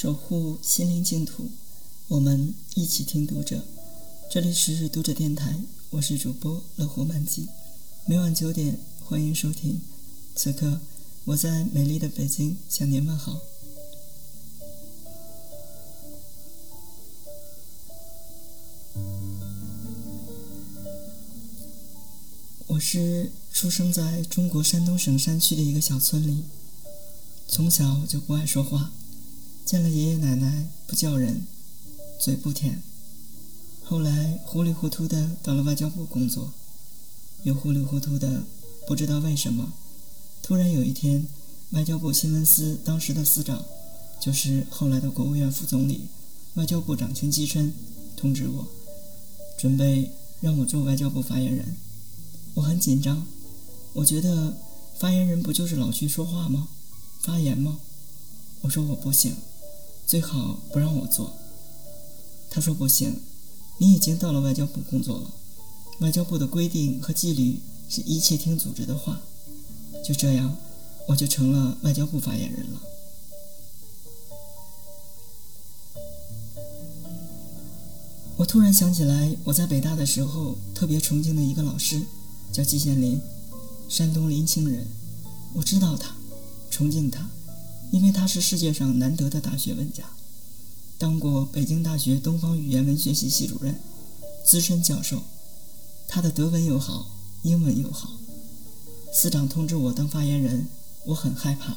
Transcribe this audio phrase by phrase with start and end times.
[0.00, 1.50] 守护心灵净土，
[2.08, 3.62] 我们一起听读者。
[4.30, 7.48] 这里是读者电台，我是主播乐活漫记。
[8.06, 9.82] 每晚九点，欢迎收听。
[10.34, 10.80] 此刻，
[11.26, 13.42] 我在美丽的北京向您问好。
[22.68, 26.44] 我是出生在中国山东省山区的一个小村里，
[27.46, 28.92] 从小就不爱说话。
[29.70, 31.46] 见了爷爷奶奶不叫人，
[32.18, 32.82] 嘴不甜。
[33.84, 36.52] 后来糊里糊涂的到了外交部工作，
[37.44, 38.42] 又糊里糊涂的
[38.88, 39.72] 不知道为什么，
[40.42, 41.24] 突然有一天，
[41.70, 43.64] 外交部新闻司当时的司长，
[44.20, 46.08] 就是后来的国务院副总理、
[46.54, 47.72] 外交部长秦基琛，
[48.16, 48.66] 通知我，
[49.56, 50.10] 准备
[50.40, 51.76] 让我做外交部发言人。
[52.54, 53.24] 我很紧张，
[53.92, 54.56] 我觉得
[54.98, 56.66] 发言人不就是老去说话吗？
[57.20, 57.78] 发言吗？
[58.62, 59.36] 我说我不行。
[60.10, 61.32] 最好不让我做。
[62.50, 63.20] 他说不行，
[63.78, 65.30] 你已经到了外交部工作了，
[66.00, 69.20] 外交部的规定和纪律是一切听组织的话。
[70.04, 70.56] 就这样，
[71.06, 72.80] 我就成了外交部发言人了。
[78.36, 82.02] 我突然想起来，我在北大的时候特别崇敬的一个老师，
[82.50, 83.20] 叫季羡林，
[83.88, 84.88] 山东临清人。
[85.54, 86.16] 我知道他，
[86.68, 87.30] 崇敬他。
[87.90, 90.04] 因为他是世界上难得的大学问家，
[90.96, 93.80] 当过北京大学东方语言文学系系主任、
[94.44, 95.22] 资深教授。
[96.06, 97.06] 他的德文又好，
[97.42, 98.18] 英文又好。
[99.12, 100.68] 司长通知我当发言人，
[101.06, 101.76] 我很害怕，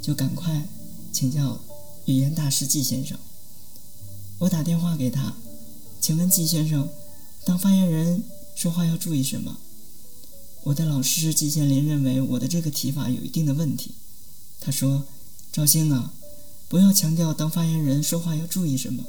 [0.00, 0.66] 就赶快
[1.12, 1.60] 请教
[2.06, 3.18] 语言大师季先生。
[4.38, 5.34] 我打电话给他，
[6.00, 6.88] 请问季先生，
[7.44, 8.22] 当发言人
[8.54, 9.58] 说话要注意什么？
[10.62, 13.92] 我的老师季羡林认为我的这个提法有一定的问题，
[14.58, 15.04] 他说。
[15.54, 16.12] 赵兴啊，
[16.68, 19.04] 不要强调当发言人说话要注意什么，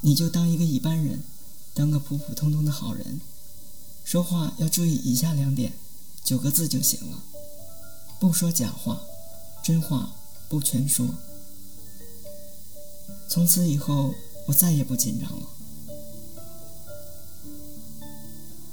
[0.00, 1.24] 你就当一个一般人，
[1.74, 3.20] 当个普普通通的好人，
[4.04, 5.72] 说话要注意以下两点，
[6.22, 7.20] 九个字就行了：
[8.20, 9.00] 不说假话，
[9.64, 10.12] 真话
[10.48, 11.04] 不全说。
[13.28, 14.14] 从此以后，
[14.46, 15.46] 我再也不紧张了。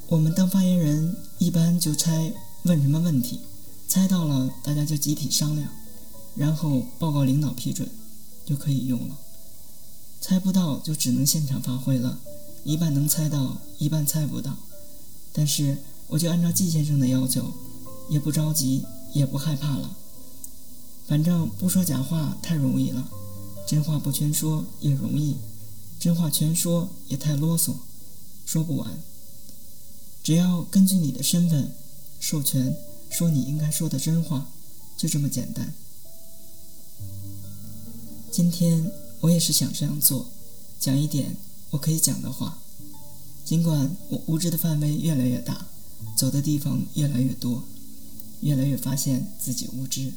[0.10, 2.32] 我们当发言人一般就猜
[2.66, 3.40] 问什么问题，
[3.88, 5.68] 猜到了大家就集体商量。
[6.36, 7.90] 然后报告领导批准，
[8.46, 9.18] 就可以用了。
[10.20, 12.20] 猜不到就只能现场发挥了，
[12.64, 14.58] 一半能猜到，一半猜不到。
[15.32, 15.78] 但是
[16.08, 17.54] 我就按照季先生的要求，
[18.10, 19.98] 也不着急，也不害怕了。
[21.08, 23.10] 反正不说假话太容易了，
[23.68, 25.36] 真话不全说也容易，
[26.00, 27.74] 真话全说也太啰嗦，
[28.46, 28.98] 说不完。
[30.24, 31.74] 只要根据你的身份
[32.20, 32.74] 授权
[33.10, 34.48] 说你应该说的真话，
[34.96, 35.74] 就这么简单。
[38.34, 40.28] 今天我也是想这样做，
[40.80, 41.38] 讲一点
[41.70, 42.58] 我可以讲的话。
[43.46, 45.68] 尽管我无知的范围越来越大，
[46.18, 47.64] 走的地方越来越多，
[48.42, 50.12] 越来越发现自己无知，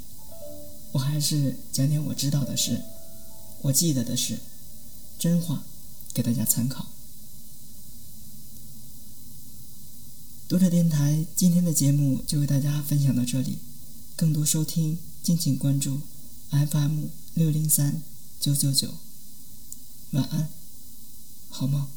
[0.93, 2.81] 我还是讲点我知道的事，
[3.61, 4.39] 我记得的事，
[5.19, 5.65] 真话，
[6.15, 6.87] 给大家参考。
[10.49, 13.59] 读者电台今天的节目就为大家分享到这里，
[14.17, 16.01] 更多收听敬请关注
[16.51, 17.09] FM。
[17.35, 18.03] 六零三
[18.41, 18.95] 九九九，
[20.13, 20.49] 晚安，
[21.51, 21.89] 好吗？